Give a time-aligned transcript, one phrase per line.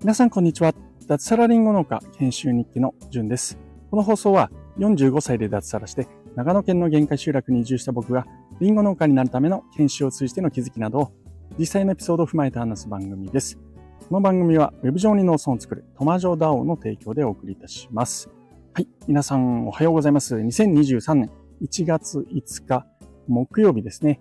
[0.00, 0.74] 皆さんこんにちは。
[1.06, 3.56] 脱サラリンゴ農家研修日記のじゅんです。
[3.90, 8.26] この放送は45歳で脱サラして長野県の限界集落に移住した僕が
[8.60, 11.12] リンゴ農家になるための研修を通じての気づきなどを
[11.58, 13.58] 実際のエピソードを踏まえて話す番組です。
[14.08, 18.28] この番組は Web 上に農村を作るトマジョ DAO の提供でお送りいたします。
[18.74, 18.88] はい。
[19.06, 20.34] 皆さんおはようございます。
[20.34, 21.30] 2023年
[21.62, 22.84] 1月5日
[23.28, 24.20] 木曜日ですね。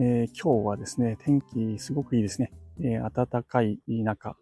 [0.00, 2.52] えー、今日はですね、天気すごくいいですね。
[2.80, 4.36] えー、暖かい中、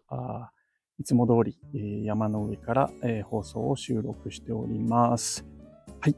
[0.99, 5.47] いつも通り、えー、山の上から、えー、放送を収録しております。
[5.99, 6.15] はい。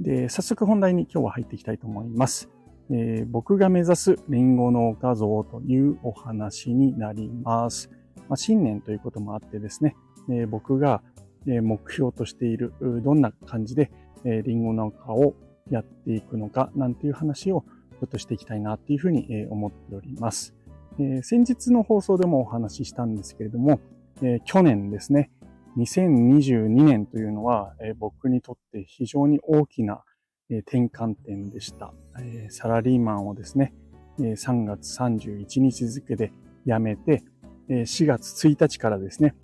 [0.00, 2.48] で、早速本題に今日は入っていきたいと思います。
[2.90, 7.90] えー、僕が目指すリンゴ農家像というお話になります。
[8.28, 9.96] まあ、新年ということもあってですね、
[10.30, 11.02] えー、僕が
[11.44, 13.90] 目標としているどんな感じで
[14.24, 15.34] リンゴ農家を
[15.70, 17.64] やっていくのかなんていう話を
[17.96, 20.54] ちょっとしていきたいなっていうふうに思っております。
[20.98, 23.80] え、先日の放送でもお話ししたんですけれども、
[24.22, 25.30] え、去年ですね、
[25.76, 30.02] 2022年というのは、え、僕にとって非常に大きな、
[30.48, 33.74] え転換点でした、えサラリーマンをですね、
[34.20, 36.32] え3月31日付で
[36.66, 37.24] 辞めて、
[37.68, 39.34] え4月1日からですね、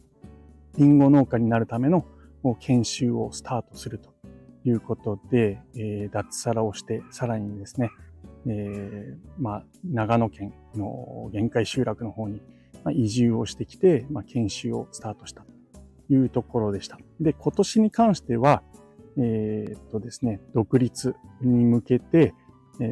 [0.78, 2.06] リンゴ農家になるための
[2.60, 4.10] 研修をスタートすると
[4.64, 7.90] いうことで、え脱サラをして、さらにですね、
[8.46, 12.40] えまあ、長野県の限界集落の方に、
[12.90, 16.98] 移住をしてきて、まあ、研修をスタートしたというところでした。
[17.20, 18.62] で、今年に関しては、
[19.16, 22.34] えー、っとですね、独立に向けて、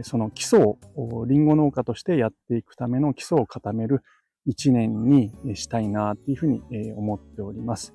[0.03, 0.61] その基礎
[0.95, 4.03] を、リンゴ農家としてやっていくための基礎を固める
[4.47, 7.95] 一年にしたいなっていうふうに思っております。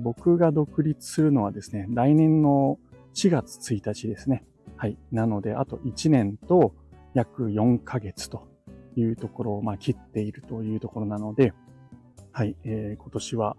[0.00, 2.78] 僕が独立するのはですね、来年の
[3.14, 4.44] 4月1日ですね。
[4.76, 4.98] はい。
[5.12, 6.74] なので、あと1年と
[7.14, 8.48] 約4ヶ月と
[8.96, 11.52] いうところを、まあ、切っているというところなので、
[12.32, 13.56] はい、えー、今年は、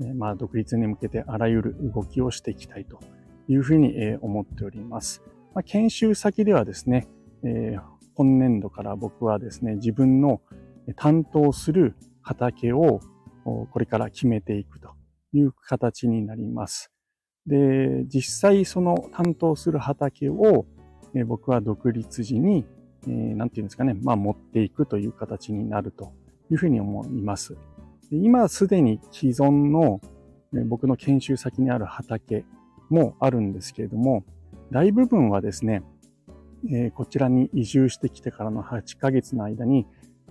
[0.00, 3.00] えまあ、独立に向けてあらゆる動きをしていきたいと
[3.48, 5.22] いうふうに、え思っております。
[5.54, 7.08] まあ、研修先ではですね、
[7.44, 7.80] えー、
[8.14, 10.40] 今年度から僕はですね、自分の
[10.96, 13.00] 担当する畑を
[13.44, 14.90] これから決めていくと
[15.32, 16.90] いう形になります。
[17.48, 20.66] で、実際その担当する畑を
[21.14, 22.64] え僕は独立時に
[23.06, 26.12] えー、ていうんですかね、まあ持っていくという形になると
[26.50, 27.56] いうふうに思います。
[28.10, 30.00] で今すでに既存の、
[30.52, 32.44] ね、僕の研修先にある畑
[32.88, 34.24] もあるんですけれども、
[34.70, 35.82] 大部分はですね、
[36.70, 39.86] えー、こちらに移住してきてからの8ヶ月の間に、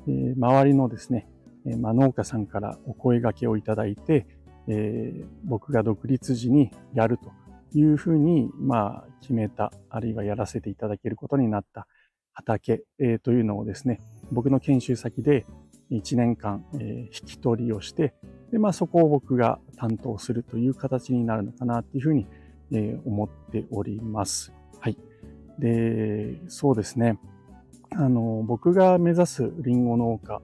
[0.07, 1.27] えー、周りのですね、
[1.65, 4.27] えまあ、農家さんからお声掛けをいただいて、
[4.67, 7.31] えー、僕が独立時にやると
[7.73, 11.87] いうふうに、まあ、決めた、あるいはやらせていただけることになった
[12.33, 13.99] 畑、えというのをですね、
[14.31, 15.45] 僕の研修先で
[15.91, 18.13] 1年間、え引き取りをして、
[18.51, 22.27] で、まあそこを僕が担当するという形になるのかなっていうふうに、
[22.71, 24.53] え思っております。
[24.79, 24.97] はい。
[25.59, 27.17] で、そうですね。
[27.95, 30.41] あの、僕が目指すリンゴ農家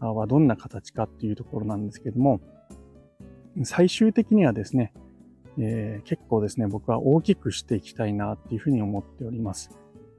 [0.00, 2.40] はどんな形かっていうところなんですけども、
[3.62, 4.92] 最終的にはですね、
[5.58, 9.70] えー、結構ですね、僕は大きくしていきたいなっていうふうに思っております。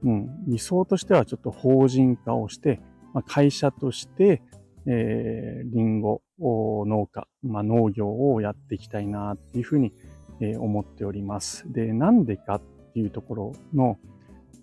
[0.02, 2.80] うん、理想としてはちょっと法人化をして、
[3.12, 4.42] まあ、会社として、
[4.86, 9.92] えー、リンゴ農家、まあ、農業をやっていきたいなっていうふうに、
[10.40, 11.70] えー、思っております。
[11.72, 12.60] で、なんでかっ
[12.94, 13.98] ていうところの、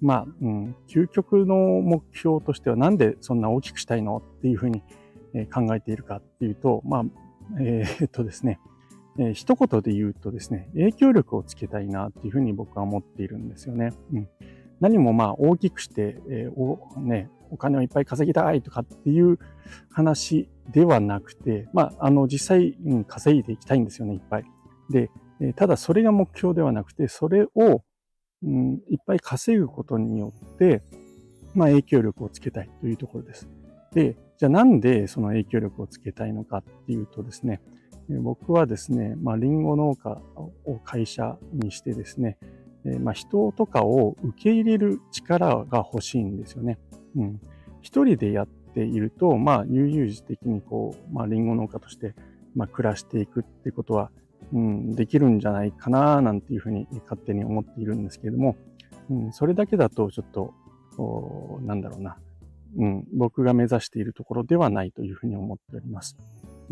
[0.01, 4.81] まあ、うん、究極の目標としてはなんでそんな大きくしたいのっていうふうに、
[5.33, 7.05] えー、考えているかっていうと、まあ、
[7.59, 8.59] えー、っとですね、
[9.19, 13.93] えー、一言で言うとですね、影響力をつけたいなっていうふうに僕は思っているんですよね。
[14.13, 14.29] うん、
[14.79, 19.37] 何もまあ大きくして、えー、おね、お金をいっぱい稼ぎたいとかっていう
[19.91, 24.45] 話ではなくて、まあ、あの、実際、うん、稼いでいきたいんですよね、いっぱい。
[24.89, 27.83] で、えただそれが目標ではなくて、それを、
[28.43, 30.81] うん、いっぱい稼ぐことによって、
[31.53, 33.47] まあ、影響力をつけたいというところです。
[33.93, 37.61] で、じゃあなんでその影響力をつけたいのかっていうとですね、
[38.09, 40.21] 僕はですね、まあ、リンゴ農家
[40.65, 42.37] を会社にしてですね、
[42.99, 46.77] まあ、人とかを受け入れる力が欲しいんですよね。
[47.15, 47.39] うん。
[47.81, 52.13] 一人でやっていると、まあ、悠々自適にこう、まあ、リンゴ農家として、
[52.53, 54.11] まあ、暮らしていくってことは、
[54.51, 58.57] うん、できるんじゃないかな、なんていうふうに勝手に思っているんですけれども、
[59.09, 60.53] うん、それだけだとちょっと、
[61.61, 62.17] なんだろうな、
[62.77, 66.17] うん、僕が目指しているところではないというふうに思っております。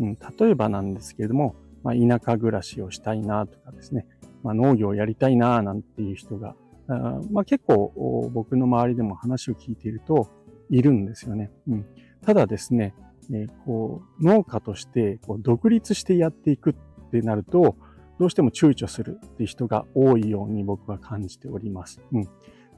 [0.00, 4.06] うん、例えばなんですけれども、まあ、田舎暮らしをしたいなとかですね、
[4.42, 6.54] まあ、農業をやりたいななんていう人が、
[6.88, 10.28] あまあ、結構僕の周りでも話を聞いていると、
[10.70, 11.50] いるんですよね。
[11.68, 11.86] うん、
[12.24, 12.94] ただですね、
[13.30, 16.74] えー、こう農家としてこう独立してやっていくっ
[17.10, 17.76] てなると、
[18.18, 22.00] どうしても躊躇するっていう人が多いように僕は感じております。
[22.12, 22.28] うん、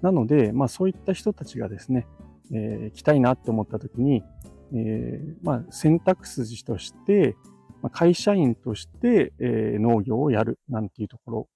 [0.02, 2.06] なので、まあそういった人たちがですね、
[2.52, 4.22] えー、来たいなって思った時に、
[4.74, 7.36] えー、まあ選択筋として、
[7.82, 11.48] まあ、会社員として、えー、農業をやるなんていうところ、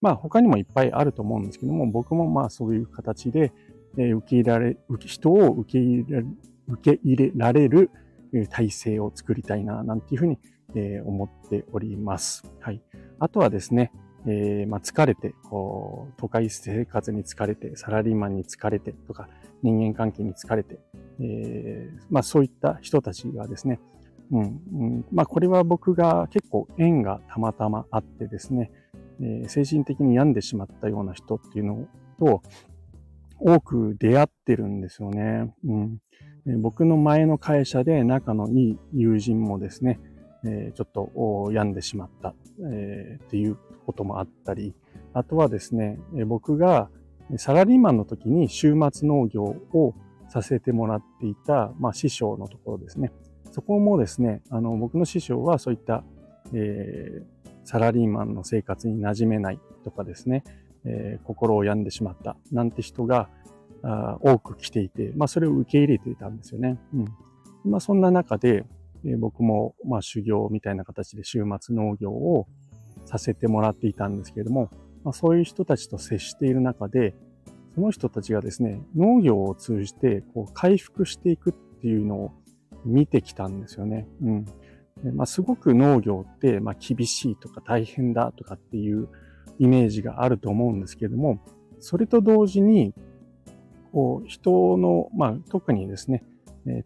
[0.00, 3.52] まあ他にもいっぱいあると思うんですけども、僕もまあそういう形で、
[3.98, 6.24] えー、受け入れられ、人を受け入れ、
[6.68, 7.90] 受け入れられる
[8.50, 10.38] 体制を作りたいな、なんていうふうに、
[10.74, 12.44] えー、思っております。
[12.60, 12.82] はい。
[13.18, 13.92] あとはですね、
[14.26, 19.28] えー、まあ、疲れて、こう、都会生活に疲れて、サラリーマンに疲れてとか、
[19.62, 20.78] 人間関係に疲れて、
[21.20, 23.80] えー、まあ、そういった人たちがですね、
[24.30, 28.70] うん、うん、まあ、これは僕が結構縁がたまたまあってですね、
[29.20, 31.86] えー、精神的に病んでしまったような人っていうの
[32.18, 32.42] と、
[33.44, 35.52] 多く出会ってるんですよね。
[35.64, 35.98] うん、
[36.46, 40.00] え僕の前の会社で仲のいい友人もですね、
[40.44, 42.34] えー、ちょっと病んでしまった、
[42.70, 44.74] えー、っていうこともあったり、
[45.12, 46.88] あとはですね、僕が
[47.36, 49.94] サラリーマンの時に週末農業を
[50.28, 53.12] させてもらっていた、まあ、師匠のところですね。
[53.50, 56.04] そこもですね、あの、僕の師匠はそういった、
[56.54, 57.24] えー、
[57.64, 60.42] サラリーマンの生活に馴染めないとかですね、
[60.84, 63.28] えー、心を病んでしまったなんて人が
[63.82, 66.78] あ多く来ていて、まあそれを受け入れていたんですよね。
[66.94, 67.70] うん。
[67.70, 68.64] まあそんな中で、
[69.04, 72.46] えー、僕もまあ修行みたいな形で週末農業を
[73.04, 74.70] させてもらっていたんですけれども、
[75.04, 77.14] まあ、そういう人たちと接している中で、
[77.74, 82.32] その人たちがですね、農業を通じてこう回復していくっていうのを
[82.84, 84.06] 見てきたんですよね。
[84.22, 84.46] うん。
[85.14, 89.08] まあ、すごく農業って、まあ、厳しいとか大変だとかっていう
[89.58, 91.40] イメージがあると思うんですけれども、
[91.80, 92.94] それと同時に、
[93.92, 96.22] こう、人の、まあ、特にですね、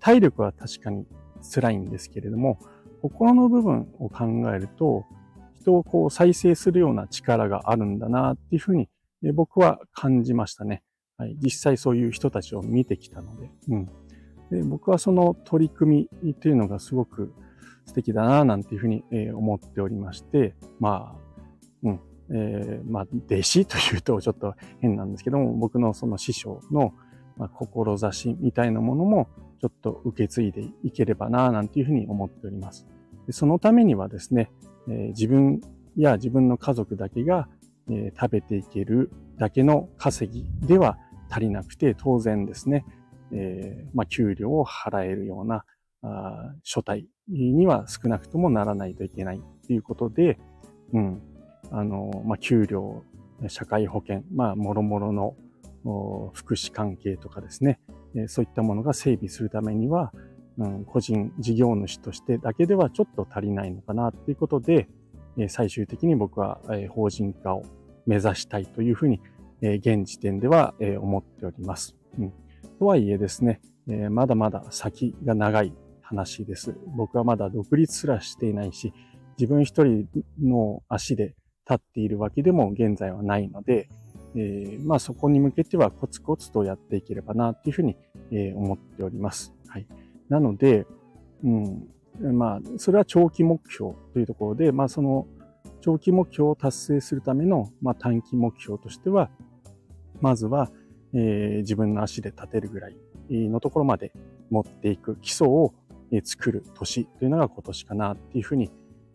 [0.00, 1.06] 体力は確かに
[1.54, 2.58] 辛いんですけれども、
[3.02, 4.24] 心の部分を考
[4.54, 5.04] えると、
[5.70, 8.88] をこう再生するような力があるんだなっていうふうに
[9.34, 10.82] 僕は感じましたね。
[11.18, 13.50] はい、実際そういう人たちを見てきたので。
[13.68, 13.86] うん、
[14.50, 17.32] で僕はその取り組みっていうのがすごく
[17.86, 19.02] 素敵だななんていうふうに
[19.32, 21.26] 思っておりまして、まあ、
[21.82, 26.92] うん、えー、まあ、弟子というとちょっと変なんですけども、僕のその師匠の、
[27.38, 29.28] 志みたいなものも
[29.60, 32.86] ちょっと受け継いでいければな、なんていうふうに思っております。
[33.30, 34.50] そのためにはですね、
[34.88, 35.60] えー、自分
[35.96, 37.48] や自分の家族だけが、
[37.88, 40.98] えー、食べていけるだけの稼ぎでは
[41.30, 42.84] 足りなくて、当然ですね、
[43.32, 45.64] えー、まあ、給料を払えるような
[46.02, 50.38] あ所帯には少なくともならないといけないっていうことで、
[50.92, 51.22] うん、
[51.70, 53.02] あの、まあ、給料、
[53.48, 55.34] 社会保険、まあ、もろもろの
[56.32, 57.80] 福祉関係とかですね、
[58.28, 60.12] そういったものが整備するためには、
[60.58, 64.88] うん、個人事業主としてだけではちょっと足りないのかなっていうことで、
[65.38, 67.62] え最終的に僕はえ法人化を
[68.06, 69.20] 目指したいというふうに、
[69.60, 71.94] え現時点ではえ思っております。
[72.18, 72.32] うん、
[72.78, 76.74] とはいえですね、えまだまだ先が長い話です。
[76.96, 78.92] 僕はまだ独立すらしていないし、
[79.38, 80.08] 自分一人
[80.42, 81.34] の足で
[81.68, 83.88] 立っているわけでも現在はないので、
[84.34, 87.96] えー、まあそこに向けてはコツコツとやっていければなっていうふうに、
[88.30, 89.52] えー、思っております。
[89.68, 89.86] はい。
[90.28, 90.86] なので、
[91.44, 91.88] うん、
[92.20, 95.26] まあそれは長期目標というところで、まあその
[95.80, 99.30] 長期目標を達成するための、まあ、短期目標としては、
[100.20, 100.70] まずは、
[101.14, 102.96] えー、自分の足で立てるぐらい
[103.30, 104.12] のところまで
[104.50, 105.74] 持っていく基礎を
[106.24, 108.70] 作る年というのが今年かなっていうふうに、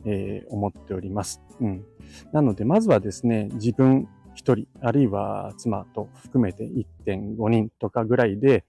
[0.05, 1.41] えー、思っております。
[1.59, 1.83] うん。
[2.31, 6.65] なので、まずはですね、自分一人、あるいは妻と含めて
[7.05, 8.63] 1.5人とかぐらいで、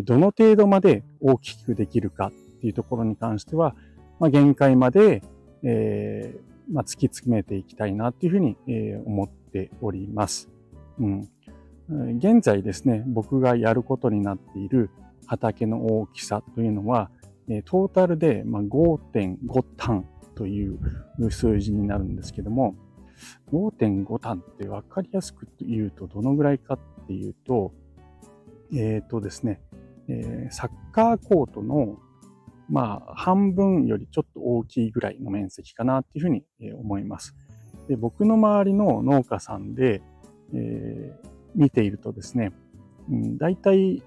[0.00, 3.74] どの程度まで大きくできるかっていうところに関しては、
[4.18, 5.22] まあ、限界まで、
[5.62, 10.48] えー、まあ、突き詰めていきたいなっていうふうに、え、思っております。
[10.98, 11.28] うん。
[12.16, 14.90] 現在ですね、僕がやることになっている
[15.26, 17.10] 畑の大きさというのは、
[17.64, 20.78] トータルで5.5タンという
[21.30, 22.76] 数字になるんですけども、
[23.52, 27.72] 5.5単って分かりやすく言うとどのぐらいかっていうと、
[28.72, 29.60] えっ、ー、とですね、
[30.08, 31.98] えー、サッカーコートの
[32.68, 37.34] まあ半分よりちょっと大きいぐらいの面積かなっていうふうに思います。
[37.88, 40.02] で僕の周りの農家さんで、
[40.54, 42.52] えー、見ているとですね、
[43.10, 44.02] うん、大体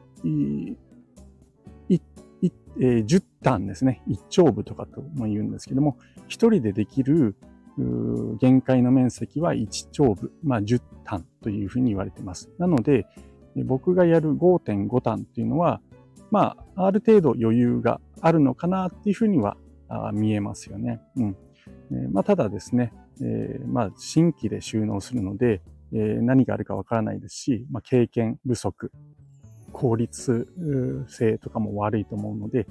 [2.80, 4.02] えー、10単ですね。
[4.08, 7.36] 一丁部とかとも言うんですけども、一人でできる
[8.40, 12.50] 限界の面積は1丁部、まあ10単というふうに言われています。
[12.58, 13.06] なので、
[13.64, 15.82] 僕がやる5.5単っていうのは、
[16.32, 19.58] まあ、ある程度余裕があるのかなっていうふうには
[20.14, 21.02] 見えますよね。
[21.16, 21.38] うん。
[21.92, 25.62] えー、まあ、ただですね、えー、まあ、新規で収納するので、
[25.94, 28.92] えー、何があるかわからないですし、まあ、経験不足、
[29.72, 30.48] 効率
[31.08, 32.68] 性とかも悪いと思うので、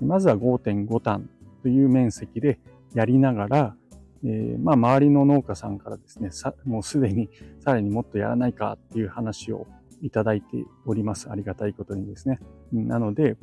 [0.00, 1.28] まずは5.5単
[1.62, 2.60] という面積で
[2.94, 3.76] やりながら、
[4.24, 6.30] えー、まあ、周りの農家さんからですね、
[6.64, 7.28] もうすでに
[7.60, 9.66] さらにもっとやらないかっていう話を
[10.02, 11.30] いただいております。
[11.30, 12.40] ありがたいことにですね。
[12.72, 13.36] なので、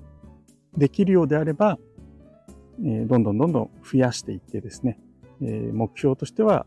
[0.78, 1.78] できるようであれば、
[2.84, 5.00] えー、どんどんどんどん増やしていってですね、
[5.42, 6.66] えー、目標としては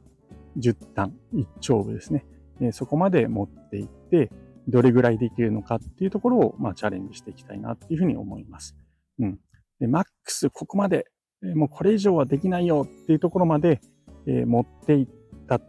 [0.59, 2.25] 10単1丁部ですね、
[2.61, 4.31] えー、そこまで持っていって、
[4.69, 8.77] どれぐらいできるのかっていうところを、まあ、チャレンジしていきたいなっていうふうに思います。
[9.19, 9.39] うん。
[9.81, 11.07] で、マックスここまで、
[11.43, 13.81] え、もうこれ以上はできないよっていうところまで、
[14.27, 15.09] え、持っていっ
[15.47, 15.61] た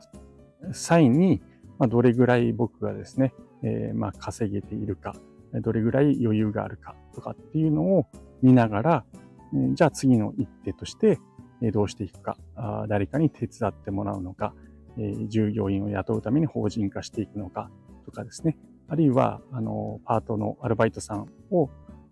[0.73, 1.41] 際に、
[1.77, 3.33] まあ、どれぐらい僕がですね、
[3.63, 5.16] えー、まあ、稼げているか、
[5.54, 8.06] どれぐらい余裕があるかとかっていうのを
[8.42, 9.06] 見ながら、
[9.54, 11.20] えじゃあ次の一手として
[11.62, 14.54] えどうしていくかあ、誰かに手伝ってもらうのか、
[14.98, 17.70] え従業員を雇うために法人化していくのか
[18.06, 18.58] とかですね。
[18.88, 21.70] あるいは、あの、パートのアルバイトさんを、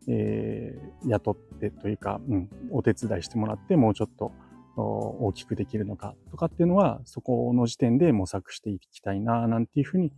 [0.08, 4.32] えー、雇ってというか、うん、お手伝いしてもらってもうちょっと
[4.78, 10.12] 大きくできるのかとかっていうのは、そこの時点で模索していきたいな、なんていうふうに、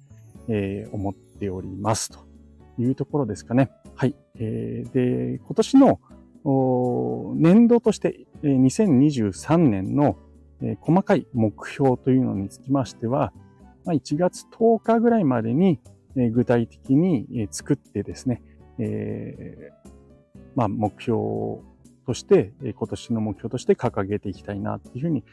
[0.49, 2.19] えー、思っておりますと
[2.77, 3.71] いうところですかね。
[3.95, 4.15] はい。
[4.35, 5.99] えー、で、今年の
[7.35, 10.17] 年度として2023年の
[10.81, 13.33] 細かい目標というのにつきましては、
[13.85, 15.79] 1月10日ぐらいまでに
[16.15, 18.41] 具体的に作ってですね、
[18.77, 19.89] えー、
[20.55, 21.17] まあ、目標
[22.05, 25.23] として、今年の目標として掲げていきたいなというふうに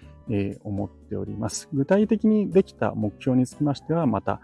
[0.62, 1.68] 思っております。
[1.72, 4.40] 具体的にできた目標につきましては、また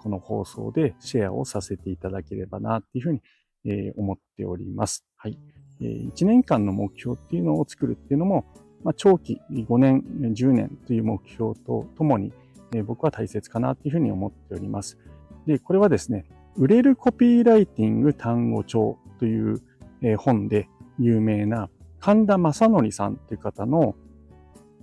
[0.00, 5.04] この放送でシェアをさせていただければなというふうに思っております。
[5.16, 5.38] はい。
[5.80, 8.44] 1年間の目標っていうのを作るっていうのも、
[8.82, 10.04] まあ、長期5年、
[10.34, 12.32] 10年という目標とともに、
[12.84, 14.98] 僕は大切かなというふうに思っております。
[15.46, 19.62] で、これはですね、売れるコピーライティング単語帳という
[20.18, 20.68] 本で
[20.98, 21.70] 有名な
[22.00, 23.94] 神田正則さんという方の、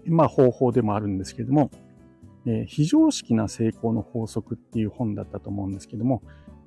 [0.05, 1.69] まあ、方法でもあるんですけれども、
[2.67, 6.21] 非常識な成功の法則っていう本だったと思うんですけども、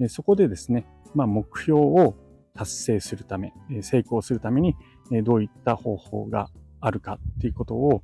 [0.09, 2.15] そこでですね、まあ、目標を
[2.55, 4.75] 達成するため、成功するために
[5.23, 8.03] どういった方法があるかっていうことを、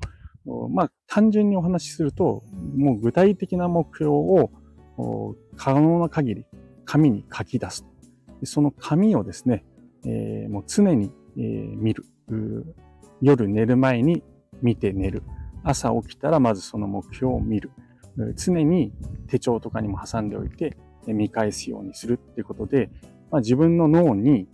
[0.71, 2.45] まあ、単純にお話しすると、
[2.76, 4.50] もう具体的な目標を
[5.57, 6.47] 可能な限り
[6.85, 7.87] 紙に書き出す。
[8.45, 9.64] その紙をですね、
[10.04, 12.04] え、もう常に、え、見る。
[13.21, 14.23] 夜寝る前に
[14.62, 15.23] 見て寝る。
[15.64, 17.71] 朝起きたらまずその目標を見る。
[18.37, 18.92] 常に
[19.26, 22.90] 手帳とかにも挟んでおいて見返すようにするっていうことで、
[23.30, 24.47] まあ、自分の脳に、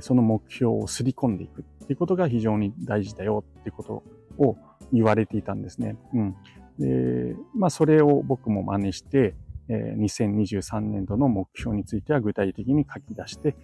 [0.00, 4.02] その目標をすり込んでいくっていうことが非常に大事だよっていうこと
[4.36, 4.56] を
[4.92, 5.96] 言われていたんですね。
[6.12, 6.36] うん。
[6.78, 9.34] で、まあそれを僕も真似して、
[9.70, 13.56] 2023年度の目標については具体的に書き出して、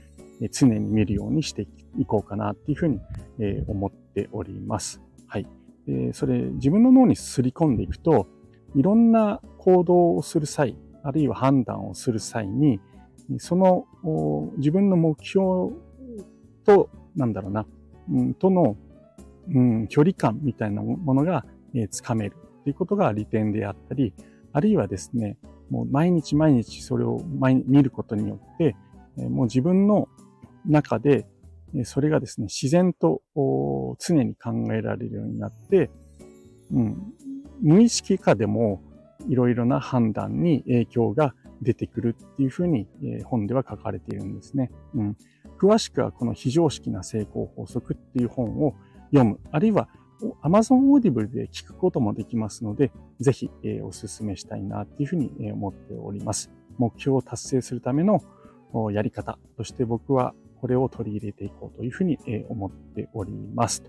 [0.53, 1.67] 常に見るようにして
[1.99, 3.01] いこうかなっていうふうに、
[3.67, 5.03] 思っております。
[5.27, 5.47] はい。
[5.89, 8.29] えそれ自分の脳にすり込んでいくと、
[8.75, 12.81] いろんな行動をする際、あるいは判断をする際に、
[13.39, 13.87] その
[14.59, 15.73] 自分の目標
[16.65, 17.67] と、なんだろうな、
[18.11, 18.77] うん、との、
[19.53, 24.15] うん、距離感みたいなものが、えー、つかめるということが利点であったり、
[24.53, 25.37] あるいはですね、
[25.71, 27.23] もう毎日毎日それを
[27.67, 28.75] 見ることによって
[29.19, 30.09] え、もう自分の
[30.65, 31.27] 中で、
[31.85, 33.23] それがですね、自然と
[33.99, 35.91] 常に考えられるようになって、
[36.73, 37.13] うん、
[37.61, 38.83] 無意識下でも
[39.29, 44.71] いろいろな判断に影響が出てくるっていうふうに、え本では書かれているんですね。
[44.95, 45.17] うん、
[45.59, 48.75] 詳しくはこの非常識な成功法則っていう本を
[49.11, 49.89] 読む、あるいは
[50.43, 56.51] Amazon Audible で聞くこともできますので、ぜひ、えお勧めしたいなっていうふうに思っております。
[56.79, 58.23] 目標を達成するための
[58.93, 63.83] やり方として僕はこれを取り入れていこうというふうに思っております。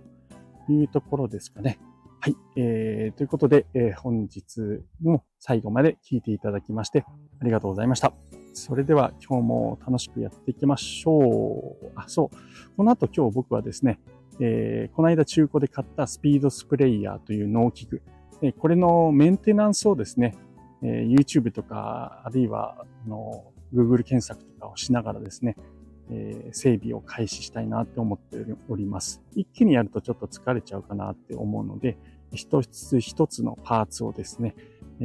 [0.68, 1.80] というところですかね。
[2.22, 2.36] はい。
[2.58, 7.06] えー、ということで、えー、本日も最後まで聞いていただきまして
[7.42, 8.14] ありがとうございました。
[8.54, 11.92] それでは今日も楽しくやっていきましょう。
[11.96, 12.76] あ、そう。
[12.76, 14.00] この後今日僕はですね、
[14.42, 18.02] えー、この間中古で買ったスピードスプレイヤーという農機具、
[18.42, 20.36] え、これのメンテナンスをですね、
[20.82, 25.56] え、YouTube とか、あるいはあの Google 検索とかをしながらですね、
[26.12, 28.38] え整備を開始したいなって思って
[28.68, 29.22] おります。
[29.36, 31.98] 一気にやるとちょっと疲れちゃうかなって思うので、
[32.34, 34.56] 一つ一つのパーツをですね、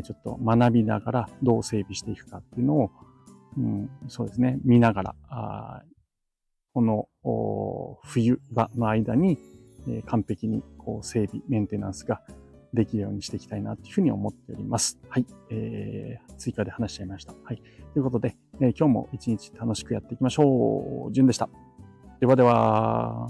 [0.02, 2.90] ちょっと学びながらどう整備していくかっていうのを、
[3.56, 5.82] うん、そうですね、見ながら、あ
[6.72, 7.08] この
[8.02, 9.38] 冬場の間に、
[9.86, 12.22] え完璧にこう整備、メンテナンスが
[12.74, 14.98] できるようにしていきたいなというふうに思っております。
[15.08, 15.26] はい。
[15.50, 17.32] えー、追加で話しちゃいました。
[17.44, 17.62] はい。
[17.92, 21.12] ということで、えー、今日も一日楽しくやっていきましょう。
[21.12, 21.48] じゅんでした。
[22.20, 23.28] ではでは。